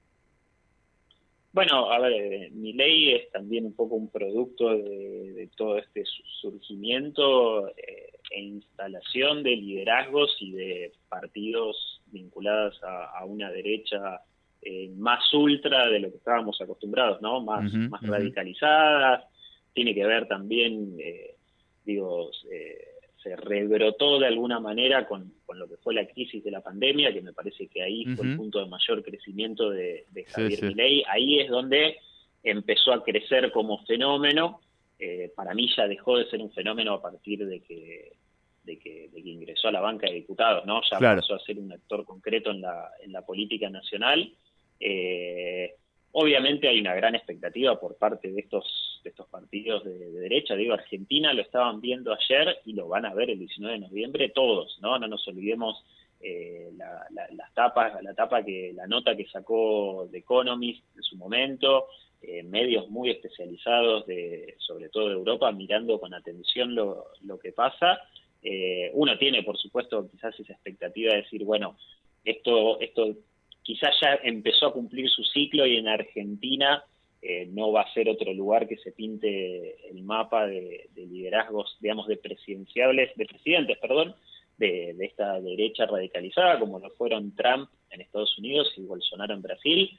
Bueno, 1.56 1.90
a 1.90 1.98
ver, 2.00 2.12
eh, 2.12 2.50
mi 2.52 2.74
ley 2.74 3.14
es 3.14 3.30
también 3.30 3.64
un 3.64 3.74
poco 3.74 3.94
un 3.94 4.10
producto 4.10 4.76
de, 4.76 5.48
todo 5.56 5.78
este 5.78 6.04
surgimiento 6.42 7.68
eh, 7.68 8.12
e 8.30 8.42
instalación 8.42 9.42
de 9.42 9.56
liderazgos 9.56 10.36
y 10.40 10.52
de 10.52 10.92
partidos 11.08 12.02
vinculados 12.08 12.78
a, 12.82 13.24
una 13.24 13.50
derecha 13.50 14.20
eh, 14.60 14.90
más 14.98 15.32
ultra 15.32 15.88
de 15.88 16.00
lo 16.00 16.10
que 16.10 16.18
estábamos 16.18 16.60
acostumbrados, 16.60 17.22
¿no? 17.22 17.40
Más, 17.40 17.72
más 17.72 18.02
radicalizadas. 18.02 19.24
Tiene 19.72 19.94
que 19.94 20.04
ver 20.04 20.28
también, 20.28 20.94
digo, 21.86 22.32
se 23.26 23.34
rebrotó 23.34 24.20
de 24.20 24.28
alguna 24.28 24.60
manera 24.60 25.04
con, 25.04 25.32
lo 25.52 25.68
que 25.68 25.76
fue 25.78 25.94
la 25.94 26.06
crisis 26.06 26.44
de 26.44 26.52
la 26.52 26.60
pandemia, 26.60 27.12
que 27.12 27.22
me 27.22 27.32
parece 27.32 27.66
que 27.66 27.82
ahí 27.82 28.04
fue 28.14 28.24
el 28.24 28.36
punto 28.36 28.60
de 28.60 28.66
mayor 28.66 29.02
crecimiento 29.02 29.68
de, 29.70 30.06
Javier 30.28 30.62
Milei. 30.62 31.02
Ahí 31.08 31.40
es 31.40 31.48
donde 31.48 31.98
empezó 32.44 32.92
a 32.92 33.02
crecer 33.02 33.50
como 33.50 33.84
fenómeno. 33.84 34.60
Eh, 35.00 35.32
para 35.34 35.54
mí 35.54 35.68
ya 35.76 35.88
dejó 35.88 36.18
de 36.18 36.30
ser 36.30 36.40
un 36.40 36.52
fenómeno 36.52 36.94
a 36.94 37.02
partir 37.02 37.44
de 37.44 37.60
que, 37.62 38.12
de 38.62 38.78
que, 38.78 39.10
ingresó 39.24 39.68
a 39.68 39.72
la 39.72 39.80
banca 39.80 40.06
de 40.06 40.14
diputados, 40.14 40.64
¿no? 40.64 40.80
Ya 40.88 41.10
empezó 41.10 41.34
a 41.34 41.40
ser 41.40 41.58
un 41.58 41.72
actor 41.72 42.04
concreto 42.04 42.52
en 42.52 42.60
la, 42.60 42.90
en 43.02 43.10
la 43.10 43.26
política 43.26 43.68
nacional. 43.68 44.32
Eh, 44.78 45.74
Obviamente 46.18 46.66
hay 46.66 46.80
una 46.80 46.94
gran 46.94 47.14
expectativa 47.14 47.78
por 47.78 47.98
parte 47.98 48.32
de 48.32 48.40
estos, 48.40 48.64
de 49.06 49.10
estos 49.10 49.28
partidos 49.28 49.84
de, 49.84 50.10
derecha. 50.10 50.56
Digo, 50.56 50.74
Argentina 50.74 51.32
lo 51.32 51.42
estaban 51.42 51.80
viendo 51.80 52.12
ayer 52.12 52.58
y 52.64 52.72
lo 52.72 52.88
van 52.88 53.06
a 53.06 53.14
ver 53.14 53.30
el 53.30 53.38
19 53.38 53.74
de 53.74 53.86
noviembre 53.86 54.28
todos, 54.30 54.78
¿no? 54.82 54.98
No 54.98 55.06
nos 55.06 55.26
olvidemos 55.28 55.84
eh, 56.20 56.70
la, 56.76 57.06
las 57.10 57.54
tapas, 57.54 58.02
la 58.02 58.14
tapa 58.14 58.42
que, 58.44 58.72
la 58.74 58.88
nota 58.88 59.16
que 59.16 59.26
sacó 59.28 60.08
The 60.10 60.18
Economist 60.18 60.82
en 60.96 61.02
su 61.04 61.16
momento, 61.16 61.86
eh, 62.20 62.42
medios 62.42 62.90
muy 62.90 63.10
especializados 63.10 64.06
de, 64.06 64.56
sobre 64.58 64.88
todo 64.88 65.08
de 65.08 65.14
Europa, 65.14 65.52
mirando 65.52 66.00
con 66.00 66.12
atención 66.12 66.74
lo, 66.74 67.04
lo 67.22 67.38
que 67.38 67.52
pasa. 67.52 68.00
Eh, 68.42 68.90
uno 68.94 69.16
tiene, 69.18 69.44
por 69.44 69.56
supuesto, 69.56 70.08
quizás 70.10 70.38
esa 70.40 70.52
expectativa 70.52 71.12
de 71.12 71.22
decir, 71.22 71.44
bueno, 71.44 71.76
esto, 72.24 72.80
esto 72.80 73.14
quizás 73.62 73.94
ya 74.02 74.18
empezó 74.24 74.66
a 74.66 74.72
cumplir 74.72 75.08
su 75.08 75.22
ciclo 75.22 75.64
y 75.64 75.76
en 75.76 75.86
Argentina 75.86 76.82
eh, 77.28 77.48
no 77.50 77.72
va 77.72 77.82
a 77.82 77.92
ser 77.92 78.08
otro 78.08 78.32
lugar 78.32 78.68
que 78.68 78.76
se 78.76 78.92
pinte 78.92 79.88
el 79.90 80.02
mapa 80.02 80.46
de, 80.46 80.88
liderazgos, 80.94 81.76
digamos, 81.80 82.06
de 82.06 82.16
presidenciables, 82.16 83.16
de 83.16 83.26
presidentes, 83.26 83.78
perdón, 83.78 84.14
de, 84.58 84.96
esta 85.00 85.40
derecha 85.40 85.86
radicalizada, 85.86 86.58
como 86.58 86.78
lo 86.78 86.90
fueron 86.90 87.34
Trump 87.34 87.68
en 87.90 88.00
Estados 88.00 88.38
Unidos 88.38 88.72
y 88.76 88.82
Bolsonaro 88.82 89.34
en 89.34 89.42
Brasil. 89.42 89.90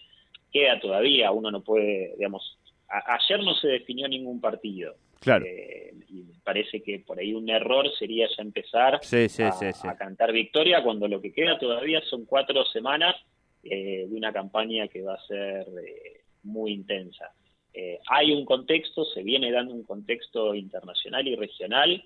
Queda 0.52 0.80
todavía, 0.80 1.32
uno 1.32 1.52
no 1.52 1.62
puede, 1.62 2.16
digamos, 2.16 2.58
ayer 2.88 3.44
no 3.44 3.54
se 3.56 3.68
definió 3.68 4.08
ningún 4.08 4.40
partido. 4.40 4.96
Claro. 5.20 5.46
Eh, 5.46 5.94
y 6.10 6.24
me 6.24 6.40
parece 6.44 6.82
que 6.82 7.00
por 7.00 7.20
ahí 7.20 7.34
un 7.34 7.50
error 7.50 7.92
sería 7.98 8.28
ya 8.28 8.42
empezar 8.42 8.96
a, 8.96 9.90
a 9.90 9.98
cantar 9.98 10.32
victoria 10.32 10.82
cuando 10.84 11.08
lo 11.08 11.20
que 11.20 11.34
queda 11.34 11.60
todavía 11.60 12.02
son 12.02 12.26
cuatro 12.26 12.64
semanas 12.66 13.16
eh, 13.64 14.06
de 14.08 14.16
una 14.16 14.32
campaña 14.32 14.88
que 14.88 15.02
va 15.02 15.16
a 15.16 15.28
ser 15.28 15.68
eh, 15.84 16.17
muy 16.48 16.72
intensa. 16.72 17.32
Eh, 17.74 18.00
hay 18.08 18.32
un 18.32 18.46
contexto, 18.46 19.06
se 19.06 19.22
viene 19.22 19.52
dando 19.52 19.74
un 19.74 19.84
contexto 19.84 20.56
internacional 20.56 21.28
y 21.28 21.36
regional 21.36 22.04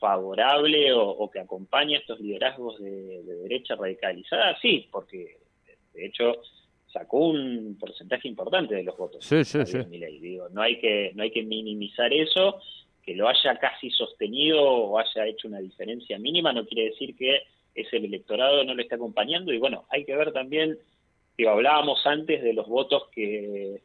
favorable 0.00 0.92
o, 0.94 1.30
que 1.30 1.38
acompaña 1.38 1.98
estos 1.98 2.18
liderazgos 2.20 2.80
de, 2.80 3.22
derecha 3.22 3.76
radicalizada, 3.76 4.58
sí, 4.60 4.88
porque 4.90 5.36
de 5.92 6.06
hecho 6.06 6.40
sacó 6.90 7.18
un 7.28 7.76
porcentaje 7.78 8.26
importante 8.26 8.74
de 8.74 8.82
los 8.82 8.96
votos. 8.96 9.24
Sí, 9.24 9.44
sí, 9.44 9.64
sí. 9.64 9.78
Digo, 10.20 10.48
no 10.48 10.62
hay 10.62 10.80
que 10.80 11.12
no 11.14 11.22
hay 11.22 11.30
que 11.30 11.42
minimizar 11.42 12.12
eso, 12.12 12.60
que 13.04 13.14
lo 13.14 13.28
haya 13.28 13.56
casi 13.58 13.90
sostenido 13.90 14.62
o 14.62 14.98
haya 14.98 15.26
hecho 15.26 15.46
una 15.46 15.60
diferencia 15.60 16.18
mínima 16.18 16.52
no 16.52 16.66
quiere 16.66 16.90
decir 16.90 17.14
que 17.14 17.42
es 17.74 17.92
el 17.92 18.06
electorado 18.06 18.64
no 18.64 18.74
le 18.74 18.82
está 18.82 18.96
acompañando 18.96 19.52
y 19.52 19.58
bueno, 19.58 19.84
hay 19.90 20.04
que 20.04 20.16
ver 20.16 20.32
también, 20.32 20.78
digo, 21.40 21.52
hablábamos 21.52 22.06
antes 22.06 22.42
de 22.42 22.52
los 22.52 22.68
votos 22.68 23.04
que, 23.12 23.80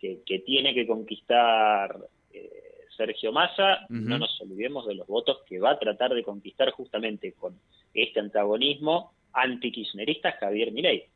que, 0.00 0.38
tiene 0.46 0.72
que 0.72 0.86
conquistar 0.86 1.96
eh, 2.32 2.48
Sergio 2.96 3.32
Massa, 3.32 3.86
no 3.88 4.18
nos 4.18 4.40
olvidemos 4.40 4.86
de 4.86 4.94
los 4.94 5.06
votos 5.08 5.38
que 5.48 5.58
va 5.58 5.72
a 5.72 5.78
tratar 5.78 6.14
de 6.14 6.22
conquistar 6.22 6.70
justamente 6.70 7.32
con 7.32 7.58
este 7.92 8.20
antagonismo 8.20 9.14
anti-kirchnerista 9.32 10.32
Javier 10.32 10.70
Milei. 10.70 11.06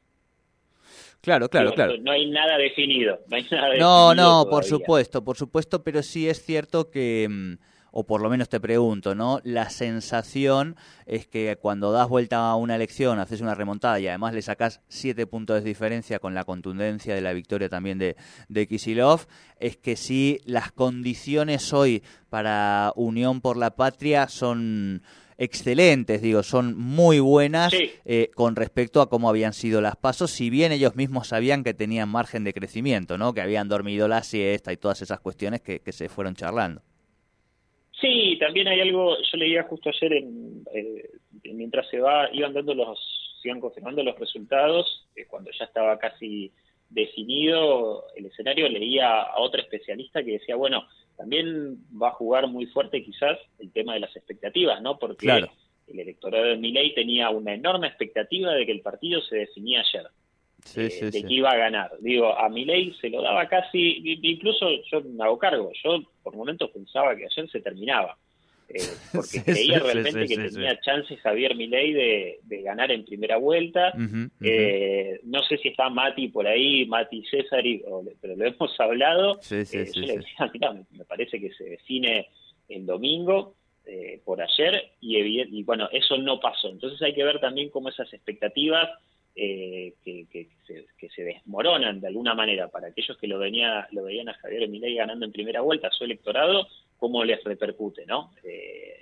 Claro, 1.20 1.48
claro, 1.48 1.72
claro. 1.72 1.96
No 1.98 2.10
hay 2.10 2.28
nada 2.30 2.58
definido. 2.58 3.20
No, 3.28 3.36
hay 3.36 3.46
nada 3.50 3.76
no, 3.76 4.14
no 4.14 4.46
por 4.50 4.64
supuesto, 4.64 5.24
por 5.24 5.36
supuesto, 5.36 5.84
pero 5.84 6.02
sí 6.02 6.28
es 6.28 6.44
cierto 6.44 6.90
que... 6.90 7.56
O 7.98 8.04
por 8.04 8.20
lo 8.20 8.28
menos 8.28 8.50
te 8.50 8.60
pregunto, 8.60 9.14
¿no? 9.14 9.40
La 9.42 9.70
sensación 9.70 10.76
es 11.06 11.26
que 11.26 11.56
cuando 11.58 11.92
das 11.92 12.10
vuelta 12.10 12.50
a 12.50 12.54
una 12.54 12.76
elección, 12.76 13.18
haces 13.18 13.40
una 13.40 13.54
remontada 13.54 13.98
y 13.98 14.06
además 14.06 14.34
le 14.34 14.42
sacas 14.42 14.82
siete 14.86 15.26
puntos 15.26 15.62
de 15.62 15.68
diferencia 15.68 16.18
con 16.18 16.34
la 16.34 16.44
contundencia 16.44 17.14
de 17.14 17.22
la 17.22 17.32
victoria 17.32 17.70
también 17.70 17.96
de, 17.96 18.16
de 18.50 18.68
Kisilov, 18.68 19.26
es 19.58 19.78
que 19.78 19.96
sí, 19.96 20.40
las 20.44 20.72
condiciones 20.72 21.72
hoy 21.72 22.02
para 22.28 22.92
Unión 22.96 23.40
por 23.40 23.56
la 23.56 23.76
Patria 23.76 24.28
son 24.28 25.02
excelentes, 25.38 26.20
digo, 26.20 26.42
son 26.42 26.76
muy 26.76 27.18
buenas 27.20 27.72
eh, 28.04 28.30
con 28.34 28.56
respecto 28.56 29.00
a 29.00 29.08
cómo 29.08 29.28
habían 29.28 29.52
sido 29.52 29.80
las 29.80 29.96
pasos, 29.96 30.30
si 30.30 30.50
bien 30.50 30.72
ellos 30.72 30.96
mismos 30.96 31.28
sabían 31.28 31.64
que 31.64 31.74
tenían 31.74 32.08
margen 32.08 32.44
de 32.44 32.52
crecimiento, 32.52 33.16
¿no? 33.18 33.34
Que 33.34 33.40
habían 33.40 33.68
dormido 33.68 34.08
la 34.08 34.22
siesta 34.22 34.72
y 34.72 34.76
todas 34.76 35.02
esas 35.02 35.20
cuestiones 35.20 35.60
que, 35.62 35.80
se 35.92 36.08
fueron 36.10 36.34
charlando. 36.34 36.82
Sí, 38.00 38.36
también 38.38 38.68
hay 38.68 38.80
algo, 38.80 39.16
yo 39.16 39.38
leía 39.38 39.62
justo 39.64 39.88
ayer, 39.88 40.12
en, 40.12 40.64
eh, 40.74 41.08
mientras 41.44 41.88
se 41.88 41.98
va, 41.98 42.28
iban 42.32 42.52
dando 42.52 42.74
los, 42.74 42.98
iban 43.42 43.60
confirmando 43.60 44.02
los 44.02 44.18
resultados, 44.18 45.08
eh, 45.16 45.26
cuando 45.26 45.50
ya 45.58 45.64
estaba 45.64 45.98
casi 45.98 46.52
definido 46.90 48.04
el 48.14 48.26
escenario, 48.26 48.68
leía 48.68 49.22
a 49.22 49.40
otro 49.40 49.60
especialista 49.60 50.22
que 50.22 50.32
decía, 50.32 50.56
bueno, 50.56 50.86
también 51.16 51.78
va 52.00 52.08
a 52.08 52.12
jugar 52.12 52.46
muy 52.48 52.66
fuerte 52.66 53.02
quizás 53.02 53.38
el 53.58 53.72
tema 53.72 53.94
de 53.94 54.00
las 54.00 54.14
expectativas, 54.14 54.80
¿no? 54.82 54.98
Porque 54.98 55.26
el 55.88 56.00
electorado 56.00 56.44
de 56.44 56.56
Milei 56.56 56.94
tenía 56.94 57.30
una 57.30 57.54
enorme 57.54 57.88
expectativa 57.88 58.52
de 58.52 58.66
que 58.66 58.72
el 58.72 58.82
partido 58.82 59.20
se 59.22 59.36
definía 59.36 59.80
ayer. 59.80 60.06
Eh, 60.76 61.10
de 61.10 61.22
que 61.22 61.32
iba 61.32 61.50
a 61.50 61.56
ganar. 61.56 61.92
Digo, 62.00 62.36
a 62.36 62.48
Milei 62.48 62.94
se 63.00 63.08
lo 63.10 63.22
daba 63.22 63.48
casi, 63.48 64.00
incluso 64.22 64.68
yo 64.90 65.00
me 65.02 65.24
hago 65.24 65.38
cargo, 65.38 65.70
yo 65.84 66.02
por 66.22 66.34
momentos 66.34 66.70
pensaba 66.70 67.14
que 67.16 67.26
ayer 67.26 67.48
se 67.50 67.60
terminaba. 67.60 68.16
Eh, 68.68 68.78
porque 69.12 69.42
creía 69.44 69.78
realmente 69.78 70.26
que 70.26 70.36
tenía 70.36 70.78
chances 70.80 71.20
Javier 71.20 71.54
Milei 71.54 71.92
de, 71.92 72.62
ganar 72.62 72.90
en 72.90 73.04
primera 73.04 73.36
vuelta. 73.36 73.92
Eh, 74.40 75.20
no 75.24 75.42
sé 75.42 75.58
si 75.58 75.68
está 75.68 75.88
Mati 75.88 76.28
por 76.28 76.46
ahí, 76.46 76.86
Mati 76.86 77.24
César, 77.26 77.62
pero 78.20 78.36
lo 78.36 78.44
hemos 78.44 78.74
hablado. 78.80 79.38
Eh, 79.50 79.64
yo 79.94 80.00
le 80.00 80.18
decía, 80.18 80.50
me 80.90 81.04
parece 81.04 81.40
que 81.40 81.52
se 81.52 81.64
define 81.64 82.28
el 82.68 82.86
domingo. 82.86 83.54
por 84.24 84.42
ayer 84.42 84.90
y, 85.00 85.16
y 85.16 85.62
bueno, 85.62 85.88
eso 85.92 86.18
no 86.18 86.40
pasó. 86.40 86.68
Entonces 86.68 87.00
hay 87.02 87.14
que 87.14 87.24
ver 87.24 87.38
también 87.40 87.70
cómo 87.70 87.88
esas 87.88 88.12
expectativas 88.12 88.90
que, 89.36 90.26
que, 90.32 90.48
se, 90.66 90.86
que, 90.96 91.10
se, 91.10 91.22
desmoronan 91.22 92.00
de 92.00 92.06
alguna 92.06 92.34
manera 92.34 92.68
para 92.68 92.88
aquellos 92.88 93.18
que 93.18 93.26
lo, 93.26 93.38
venía, 93.38 93.86
lo 93.92 94.04
veían 94.04 94.30
a 94.30 94.34
Javier 94.34 94.66
Milei 94.68 94.94
ganando 94.94 95.26
en 95.26 95.32
primera 95.32 95.60
vuelta, 95.60 95.90
su 95.90 96.04
electorado, 96.04 96.66
cómo 96.96 97.22
les 97.22 97.44
repercute, 97.44 98.06
¿no? 98.06 98.32
Eh, 98.42 98.96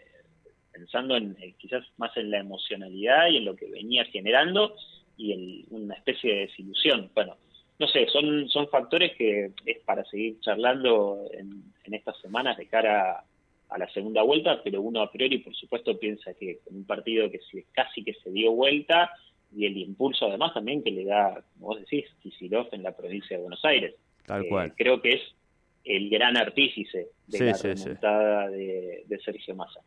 pensando 0.73 1.17
en 1.17 1.37
eh, 1.41 1.55
quizás 1.57 1.85
más 1.99 2.17
en 2.17 2.33
la 2.33 2.39
emocionalidad 2.39 3.29
y 3.29 3.37
en 3.37 3.45
lo 3.45 3.55
que 3.55 3.71
venía 3.71 4.05
generando 4.07 4.75
y 5.17 5.33
en 5.33 5.65
una 5.71 5.95
especie 5.95 6.35
de 6.35 6.41
desilusión. 6.47 7.11
Bueno, 7.15 7.37
no 7.79 7.87
sé, 7.87 8.09
son, 8.09 8.49
son 8.49 8.69
factores 8.69 9.13
que 9.17 9.53
es 9.65 9.79
para 9.85 10.05
seguir 10.05 10.41
charlando 10.41 11.29
en, 11.33 11.73
estas 11.93 12.19
semanas 12.21 12.57
de 12.57 12.67
cara 12.67 13.25
a, 13.69 13.79
la 13.79 13.89
segunda 13.91 14.23
vuelta, 14.23 14.61
pero 14.65 14.81
uno 14.81 15.01
a 15.01 15.13
priori, 15.13 15.39
por 15.39 15.55
supuesto, 15.55 15.97
piensa 15.97 16.35
que 16.35 16.59
un 16.67 16.85
partido 16.85 17.31
que 17.31 17.39
casi 17.71 18.03
que 18.03 18.15
se 18.15 18.31
dio 18.31 18.51
vuelta 18.51 19.13
y 19.55 19.67
el 19.67 19.77
impulso 19.77 20.27
además 20.27 20.55
también 20.55 20.83
que 20.83 20.91
le 20.91 21.05
da, 21.05 21.43
como 21.55 21.69
vos 21.69 21.81
decís, 21.81 22.05
Kicillof 22.23 22.73
en 22.73 22.83
la 22.83 22.97
provincia 22.97 23.37
de 23.37 23.43
Buenos 23.43 23.65
Aires. 23.65 23.95
Tal 24.27 24.47
cual. 24.49 24.69
Eh, 24.69 24.73
creo 24.77 25.01
que 25.01 25.15
es 25.15 25.23
el 25.85 26.09
gran 26.09 26.37
artífice 26.37 27.09
de 27.27 27.39
la 27.39 27.57
remontada 27.57 28.49
de, 28.49 29.05
de 29.07 29.19
Sergio 29.21 29.55
Massa. 29.55 29.81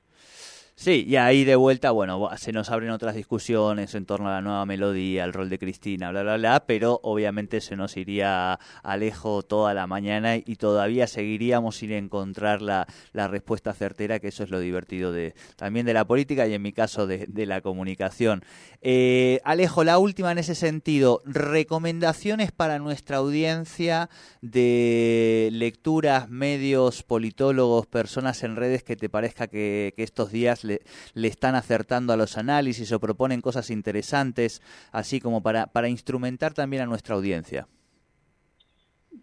Sí, 0.80 1.06
y 1.08 1.16
ahí 1.16 1.44
de 1.44 1.56
vuelta, 1.56 1.90
bueno, 1.90 2.30
se 2.38 2.52
nos 2.52 2.70
abren 2.70 2.92
otras 2.92 3.16
discusiones 3.16 3.96
en 3.96 4.06
torno 4.06 4.30
a 4.30 4.34
la 4.34 4.42
nueva 4.42 4.64
melodía, 4.68 5.24
el 5.24 5.34
rol 5.34 5.50
de 5.50 5.58
Cristina, 5.58 6.12
bla, 6.12 6.22
bla, 6.22 6.38
bla, 6.38 6.66
pero 6.68 7.00
obviamente 7.02 7.62
se 7.62 7.76
nos 7.76 7.98
iría 7.98 8.60
Alejo 8.84 9.42
toda 9.42 9.74
la 9.74 9.88
mañana 9.88 10.36
y 10.36 10.56
todavía 10.58 11.08
seguiríamos 11.08 11.78
sin 11.78 11.94
encontrar 11.94 12.62
la, 12.62 12.86
la 13.12 13.28
respuesta 13.28 13.74
certera, 13.74 14.20
que 14.20 14.28
eso 14.28 14.44
es 14.44 14.52
lo 14.52 14.60
divertido 14.60 15.12
de 15.12 15.34
también 15.56 15.88
de 15.88 15.96
la 15.96 16.06
política 16.06 16.46
y 16.46 16.54
en 16.54 16.62
mi 16.62 16.74
caso 16.74 17.08
de, 17.08 17.26
de 17.28 17.48
la 17.48 17.62
comunicación. 17.62 18.44
Eh, 18.82 19.42
Alejo, 19.46 19.84
la 19.84 19.98
última 19.98 20.32
en 20.32 20.38
ese 20.38 20.54
sentido, 20.54 21.24
recomendaciones 21.26 22.52
para 22.52 22.78
nuestra 22.78 23.18
audiencia 23.18 24.12
de 24.42 25.50
lecturas, 25.54 26.30
medios, 26.30 27.02
politólogos, 27.02 27.88
personas 27.88 28.44
en 28.44 28.56
redes 28.56 28.84
que 28.84 28.96
te 28.96 29.10
parezca 29.10 29.48
que, 29.48 29.96
que 29.98 30.04
estos 30.04 30.32
días 30.32 30.67
le, 30.68 31.28
están 31.28 31.56
acertando 31.56 32.14
a 32.14 32.18
los 32.18 32.38
análisis 32.38 32.92
o 32.92 33.00
proponen 33.00 33.42
cosas 33.42 33.70
interesantes, 33.70 34.62
así 34.92 35.20
como 35.20 35.42
para, 35.42 35.68
para 35.68 35.90
instrumentar 35.90 36.54
también 36.54 36.84
a 36.84 36.86
nuestra 36.86 37.16
audiencia? 37.16 37.68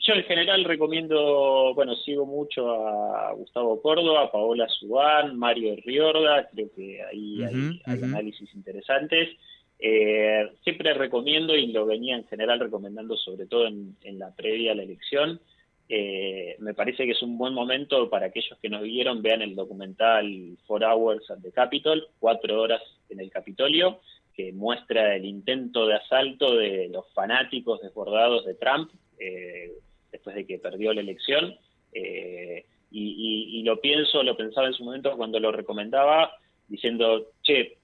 Yo 0.00 0.14
en 0.14 0.24
general 0.24 0.64
recomiendo, 0.64 1.72
bueno, 1.74 1.94
sigo 1.96 2.26
mucho 2.26 2.72
a 2.72 3.32
Gustavo 3.32 3.80
Córdoba, 3.80 4.24
a 4.24 4.32
Paola 4.32 4.68
Subán, 4.68 5.38
Mario 5.38 5.76
Riorda, 5.84 6.48
creo 6.52 6.68
que 6.74 7.02
ahí 7.02 7.42
hay, 7.42 8.02
análisis 8.02 8.52
interesantes. 8.54 9.30
Eh, 9.78 10.50
siempre 10.62 10.94
recomiendo, 10.94 11.54
y 11.56 11.68
lo 11.68 11.86
venía 11.86 12.16
en 12.16 12.26
general 12.26 12.60
recomendando 12.60 13.16
sobre 13.16 13.46
todo 13.46 13.66
en, 13.66 13.96
en 14.02 14.18
la 14.18 14.34
previa 14.34 14.72
a 14.72 14.74
la 14.74 14.82
elección, 14.82 15.40
eh, 15.88 16.56
me 16.60 16.72
parece 16.72 17.04
que 17.04 17.12
es 17.12 17.22
un 17.22 17.36
buen 17.36 17.52
momento 17.52 18.08
para 18.08 18.26
aquellos 18.26 18.58
que 18.58 18.70
nos 18.70 18.82
vieron, 18.82 19.22
vean 19.22 19.42
el 19.42 19.54
documental 19.54 20.56
Four 20.66 20.84
Hours 20.84 21.30
at 21.30 21.38
the 21.42 21.52
Capitol, 21.52 22.06
cuatro 22.18 22.60
horas 22.60 22.82
en 23.10 23.20
el 23.20 23.30
Capitolio, 23.30 24.00
que 24.34 24.52
muestra 24.52 25.14
el 25.14 25.26
intento 25.26 25.86
de 25.86 25.94
asalto 25.94 26.56
de 26.56 26.88
los 26.88 27.12
fanáticos 27.12 27.82
desbordados 27.82 28.44
de 28.46 28.54
Trump 28.54 28.90
eh, 29.18 29.72
después 30.10 30.34
de 30.34 30.46
que 30.46 30.58
perdió 30.58 30.92
la 30.92 31.02
elección. 31.02 31.56
Eh, 31.92 32.64
y, 32.90 33.58
y, 33.58 33.62
lo 33.64 33.80
pienso, 33.80 34.22
lo 34.22 34.36
pensaba 34.36 34.68
en 34.68 34.74
su 34.74 34.84
momento 34.84 35.16
cuando 35.16 35.40
lo 35.40 35.50
recomendaba, 35.50 36.30
diciendo, 36.68 37.32
che, 37.42 37.76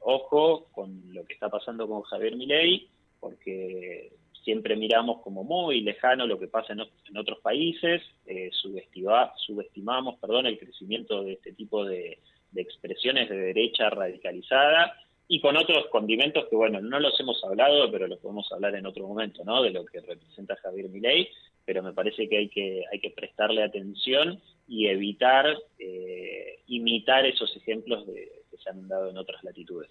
ojo 0.00 0.68
con 0.72 1.02
lo 1.12 1.24
que 1.26 1.34
está 1.34 1.50
pasando 1.50 1.86
con 1.86 2.00
Javier 2.02 2.34
Milei, 2.34 2.88
porque 3.20 4.10
siempre 4.44 4.76
miramos 4.76 5.22
como 5.22 5.42
muy 5.42 5.80
lejano 5.80 6.26
lo 6.26 6.38
que 6.38 6.48
pasa 6.48 6.74
en, 6.74 7.16
otros 7.16 7.40
países, 7.40 8.02
eh, 8.26 8.50
subestimamos 8.52 10.18
perdón, 10.20 10.46
el 10.46 10.58
crecimiento 10.58 11.24
de 11.24 11.32
este 11.32 11.52
tipo 11.52 11.84
de, 11.84 12.18
expresiones 12.54 13.28
de 13.28 13.36
derecha 13.36 13.90
radicalizada 13.90 14.94
y 15.26 15.40
con 15.40 15.56
otros 15.56 15.86
condimentos 15.90 16.46
que, 16.48 16.54
bueno, 16.54 16.80
no 16.80 17.00
los 17.00 17.18
hemos 17.18 17.42
hablado, 17.42 17.90
pero 17.90 18.06
los 18.06 18.20
podemos 18.20 18.50
hablar 18.52 18.76
en 18.76 18.86
otro 18.86 19.08
momento, 19.08 19.42
¿no? 19.44 19.62
De 19.62 19.70
lo 19.70 19.84
que 19.84 20.00
representa 20.00 20.54
Javier 20.62 20.88
Milei, 20.88 21.28
pero 21.64 21.82
me 21.82 21.94
parece 21.94 22.28
que 22.28 22.36
hay 22.36 22.48
que, 22.48 22.84
hay 22.92 23.00
que 23.00 23.10
prestarle 23.10 23.64
atención 23.64 24.40
y 24.68 24.86
evitar 24.86 25.46
eh, 25.78 26.60
imitar 26.68 27.26
esos 27.26 27.56
ejemplos 27.56 28.06
de, 28.06 28.43
se 28.64 28.70
han 28.70 28.88
dado 28.88 29.10
en 29.10 29.18
otras 29.18 29.44
latitudes. 29.44 29.90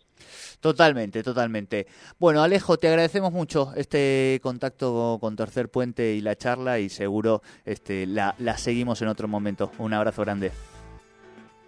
Totalmente, 0.59 1.21
totalmente. 1.21 1.87
Bueno, 2.19 2.41
Alejo, 2.41 2.77
te 2.77 2.87
agradecemos 2.87 3.31
mucho 3.31 3.71
este 3.75 4.39
contacto 4.41 5.17
con 5.21 5.35
Tercer 5.35 5.69
Puente 5.69 6.13
y 6.15 6.21
la 6.21 6.35
charla 6.35 6.79
y 6.79 6.89
seguro 6.89 7.41
este, 7.65 8.07
la, 8.07 8.35
la 8.39 8.57
seguimos 8.57 9.01
en 9.01 9.07
otro 9.07 9.27
momento. 9.27 9.71
Un 9.77 9.93
abrazo 9.93 10.23
grande. 10.23 10.51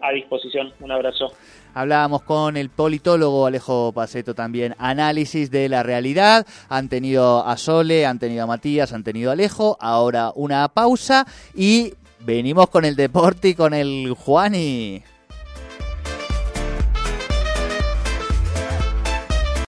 A 0.01 0.11
disposición, 0.11 0.73
un 0.81 0.91
abrazo. 0.91 1.31
Hablábamos 1.73 2.21
con 2.23 2.57
el 2.57 2.69
politólogo 2.69 3.47
Alejo 3.47 3.91
Paceto 3.91 4.35
también, 4.35 4.75
análisis 4.77 5.49
de 5.49 5.67
la 5.67 5.83
realidad. 5.83 6.45
Han 6.69 6.89
tenido 6.89 7.45
a 7.45 7.57
Sole, 7.57 8.05
han 8.05 8.19
tenido 8.19 8.43
a 8.43 8.47
Matías, 8.47 8.93
han 8.93 9.03
tenido 9.03 9.29
a 9.29 9.33
Alejo. 9.33 9.77
Ahora 9.79 10.31
una 10.35 10.67
pausa 10.67 11.25
y 11.55 11.93
venimos 12.19 12.69
con 12.69 12.85
el 12.85 12.95
deporte 12.95 13.49
y 13.49 13.55
con 13.55 13.73
el 13.73 14.13
Juani. 14.13 15.03